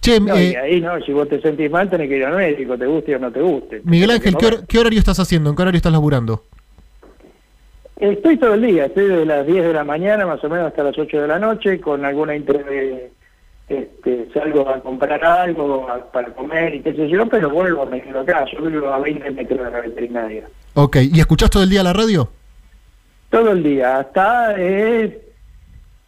Che, 0.00 0.20
No, 0.20 0.34
eh, 0.36 0.50
y 0.52 0.54
ahí 0.54 0.80
no, 0.80 1.00
si 1.00 1.12
vos 1.12 1.28
te 1.28 1.40
sentís 1.40 1.70
mal 1.70 1.90
tenés 1.90 2.08
que 2.08 2.16
ir 2.18 2.24
al 2.24 2.36
médico, 2.36 2.78
te 2.78 2.86
guste 2.86 3.16
o 3.16 3.18
no 3.18 3.30
te 3.32 3.40
guste. 3.40 3.80
Miguel 3.84 4.10
Ángel, 4.12 4.36
¿qué, 4.36 4.46
hor- 4.46 4.80
horario 4.80 4.98
estás 4.98 5.18
haciendo? 5.18 5.50
¿En 5.50 5.56
qué 5.56 5.62
horario 5.62 5.76
estás 5.78 5.92
laburando? 5.92 6.44
Estoy 7.98 8.36
todo 8.36 8.54
el 8.54 8.62
día, 8.62 8.86
estoy 8.86 9.06
desde 9.08 9.26
las 9.26 9.44
10 9.46 9.64
de 9.66 9.72
la 9.72 9.82
mañana 9.82 10.24
más 10.24 10.42
o 10.44 10.48
menos 10.48 10.68
hasta 10.68 10.84
las 10.84 10.96
8 10.96 11.20
de 11.22 11.28
la 11.28 11.38
noche 11.38 11.80
con 11.80 12.04
alguna 12.04 12.34
inter... 12.36 13.10
Este, 13.68 14.26
salgo 14.32 14.66
a 14.66 14.80
comprar 14.80 15.22
algo 15.22 15.86
a- 15.90 16.10
para 16.10 16.32
comer 16.32 16.76
y 16.76 16.80
qué 16.80 16.94
sé 16.94 17.06
yo, 17.06 17.26
pero 17.28 17.50
vuelvo, 17.50 17.84
me 17.84 18.00
quedo 18.00 18.20
acá, 18.20 18.46
yo 18.50 18.62
vivo 18.62 18.88
a 18.88 18.98
20 18.98 19.30
metros 19.32 19.58
de 19.62 19.70
la 19.70 19.80
veterinaria. 19.82 20.48
Ok, 20.72 20.96
¿y 21.12 21.20
escuchás 21.20 21.50
todo 21.50 21.64
el 21.64 21.68
día 21.68 21.82
la 21.82 21.92
radio? 21.92 22.30
Todo 23.28 23.50
el 23.50 23.62
día, 23.62 23.98
hasta 23.98 24.54
eh, 24.56 25.20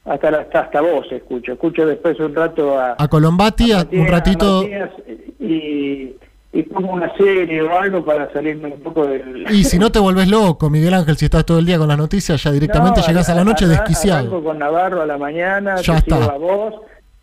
hasta, 0.04 0.28
hasta 0.28 0.61
hasta 0.61 0.80
vos 0.80 1.07
escucho, 1.11 1.52
escucho 1.52 1.87
después 1.87 2.19
un 2.21 2.35
rato 2.35 2.78
a, 2.78 2.97
A 2.99 3.09
Colombati, 3.09 3.73
a- 3.73 3.78
Matías- 3.85 4.00
un 4.00 4.07
ratito... 4.09 4.59
a 4.59 4.62
Matías 4.62 4.90
y, 5.38 6.16
y 6.52 6.62
pongo 6.64 6.92
una 6.95 7.14
serie 7.16 7.62
o 7.62 7.78
algo 7.78 8.04
para 8.04 8.33
salirme 8.33 8.69
un 8.73 8.80
poco 8.80 9.07
del... 9.07 9.47
Y 9.50 9.62
si 9.64 9.78
no 9.78 9.90
te 9.92 9.99
volvés 9.99 10.28
loco, 10.28 10.69
Miguel 10.69 10.95
Ángel, 10.95 11.16
si 11.16 11.26
estás 11.26 11.45
todo 11.45 11.59
el 11.59 11.66
día 11.66 11.78
con 11.78 11.88
las 11.88 11.99
noticias, 11.99 12.42
ya 12.42 12.50
directamente 12.50 13.00
No, 13.00 13.07
llegás 13.07 13.28
a 13.28 13.35
la 13.35 13.45
noche 13.45 13.66
arran- 13.66 13.71
desquiciado. 13.71 14.42
con 14.42 14.59
Navarro 14.59 15.02
a 15.02 15.07
la 15.07 15.16
mañana, 15.19 15.76
Ya 15.76 15.99
está. 15.99 16.25
a 16.25 16.36
vos, 16.39 16.75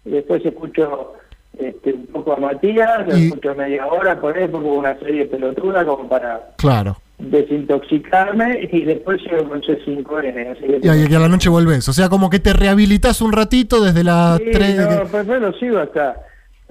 y 0.05 0.11
después 0.11 0.45
escucho 0.45 1.13
este, 1.59 1.93
un 1.93 2.07
poco 2.07 2.33
a 2.33 2.37
Matías, 2.37 3.01
Y- 3.17 3.25
escucho 3.27 3.53
media 3.55 3.85
hora, 3.87 4.19
por 4.21 4.37
ahí 4.37 4.47
pongo 4.47 4.75
una 4.75 4.97
serie 4.99 5.25
pelotuda 5.25 5.83
como 5.85 6.07
para 6.07 6.51
Claro. 6.57 6.97
Desintoxicarme 7.19 8.69
y 8.71 8.83
después 8.83 9.21
sigo 9.21 9.47
con 9.49 9.61
C5N. 9.61 10.51
Así 10.51 10.61
que 10.67 10.79
Y, 10.83 10.89
ahí- 10.89 11.07
y 11.09 11.15
a 11.15 11.19
la 11.19 11.27
noche 11.27 11.49
volvés. 11.49 11.87
O 11.89 11.93
sea, 11.93 12.09
como 12.09 12.29
que 12.29 12.39
te 12.39 12.53
rehabilitas 12.53 13.21
un 13.21 13.31
ratito 13.31 13.83
desde 13.83 14.03
las 14.03 14.37
Sí, 14.37 14.45
3... 14.51 14.75
no, 14.89 15.05
pues 15.07 15.25
bueno, 15.25 15.51
sigo 15.53 15.79
hasta, 15.79 16.15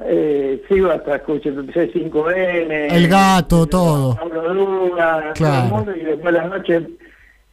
eh, 0.05 0.63
sigo 0.69 0.91
hasta, 0.91 1.17
escucho 1.17 1.51
C5N. 1.51 2.93
El 2.93 3.09
gato, 3.09 3.67
todo. 3.67 4.17
Claro. 4.17 5.33
todo 5.35 5.63
el 5.65 5.69
mundo, 5.71 5.97
y 5.97 6.05
después 6.05 6.35
a 6.35 6.39
la 6.39 6.49
noche 6.49 6.87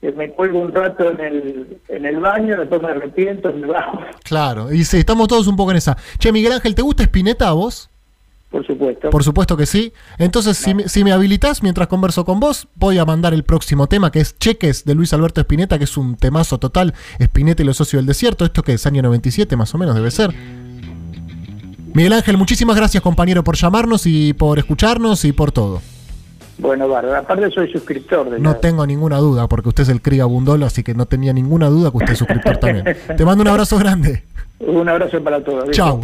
eh, 0.02 0.14
me 0.16 0.30
cuelgo 0.32 0.60
un 0.60 0.74
rato 0.74 1.10
en 1.12 1.20
el, 1.20 1.78
en 1.88 2.06
el 2.06 2.20
baño, 2.20 2.58
después 2.58 2.82
me 2.82 2.90
arrepiento, 2.90 3.52
me 3.54 3.68
bajo, 3.68 4.00
Claro, 4.24 4.72
y 4.72 4.84
sí, 4.84 4.98
estamos 4.98 5.28
todos 5.28 5.48
un 5.48 5.56
poco 5.56 5.72
en 5.72 5.78
esa. 5.78 5.98
Che, 6.20 6.32
Miguel 6.32 6.52
Ángel, 6.54 6.76
¿te 6.76 6.82
gusta 6.82 7.04
Spinetta 7.04 7.48
a 7.50 7.54
vos? 7.54 7.90
Por 8.54 8.66
supuesto. 8.66 9.10
Por 9.10 9.24
supuesto 9.24 9.58
que 9.58 9.66
sí. 9.66 9.92
Entonces, 10.20 10.56
si, 10.58 10.74
me- 10.76 10.88
si 10.88 11.04
me 11.04 11.12
habilitas 11.12 11.62
mientras 11.64 11.88
converso 11.88 12.24
con 12.24 12.40
vos, 12.40 12.68
voy 12.76 13.00
a 13.00 13.04
mandar 13.06 13.34
el 13.34 13.44
próximo 13.44 13.88
tema, 13.88 14.12
que 14.12 14.20
es 14.22 14.38
Cheques 14.38 14.86
de 14.86 14.96
Luis 14.96 15.12
Alberto 15.12 15.42
Spinetta, 15.42 15.78
que 15.80 15.84
es 15.86 15.98
un 15.98 16.16
temazo 16.16 16.60
total. 16.60 16.94
Spinetta 17.20 17.64
y 17.64 17.66
los 17.66 17.76
socios 17.78 18.00
del 18.00 18.06
desierto. 18.06 18.46
Esto 18.46 18.62
que 18.64 18.74
es 18.74 18.86
año 18.86 19.02
97, 19.02 19.56
más 19.58 19.74
o 19.74 19.78
menos, 19.80 19.96
debe 19.96 20.12
ser. 20.12 20.34
Miguel 21.96 22.14
Ángel, 22.14 22.38
muchísimas 22.38 22.76
gracias, 22.76 23.04
compañero, 23.04 23.44
por 23.44 23.56
llamarnos 23.56 24.06
y 24.06 24.34
por 24.34 24.58
escucharnos 24.60 25.26
y 25.26 25.32
por 25.34 25.52
todo. 25.52 25.82
Bueno, 26.60 26.88
bárbaro. 26.88 27.18
Aparte 27.18 27.50
soy 27.52 27.72
suscriptor 27.72 28.30
de 28.30 28.40
No 28.40 28.52
la- 28.52 28.60
tengo 28.60 28.86
ninguna 28.86 29.18
duda, 29.18 29.48
porque 29.48 29.70
usted 29.70 29.84
es 29.84 29.90
el 29.90 30.02
Criga 30.02 30.26
Bundolo, 30.26 30.66
así 30.68 30.84
que 30.84 30.94
no 30.94 31.08
tenía 31.08 31.34
ninguna 31.34 31.68
duda 31.70 31.90
que 31.92 31.98
usted 31.98 32.14
es 32.14 32.20
suscriptor 32.20 32.58
también. 32.58 32.86
Te 33.18 33.26
mando 33.26 33.42
un 33.42 33.48
abrazo 33.48 33.78
grande. 33.80 34.24
Un 34.60 34.88
abrazo 34.88 35.22
para 35.24 35.44
todos. 35.44 35.72
Chao. 35.72 36.04